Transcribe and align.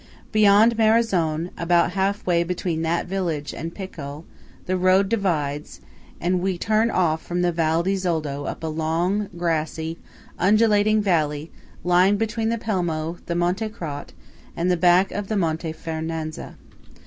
Beyond 0.31 0.79
Marezon, 0.79 1.51
about 1.59 1.91
half 1.91 2.25
way 2.25 2.43
between 2.43 2.81
that 2.81 3.05
village 3.05 3.53
and 3.53 3.71
Pecol, 3.71 4.25
the 4.65 4.75
roads 4.75 5.09
divide, 5.09 5.65
and 6.19 6.41
we 6.41 6.57
turn 6.57 6.89
off 6.89 7.21
from 7.21 7.43
the 7.43 7.51
Val 7.51 7.83
di 7.83 7.93
Zoldo 7.93 8.45
up 8.49 8.63
a 8.63 8.67
long, 8.67 9.29
grassy, 9.37 9.99
undulating 10.39 11.03
valley 11.03 11.51
lying 11.83 12.17
between 12.17 12.49
the 12.49 12.57
Pelmo, 12.57 13.19
the 13.27 13.35
Monte 13.35 13.69
Crot, 13.69 14.11
and 14.57 14.71
the 14.71 14.75
back 14.75 15.11
of 15.11 15.27
the 15.27 15.37
Monte 15.37 15.71
Fernazza. 15.71 16.55